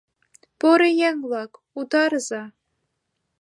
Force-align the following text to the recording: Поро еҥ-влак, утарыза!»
Поро 0.59 0.87
еҥ-влак, 1.07 1.51
утарыза!» 1.79 2.43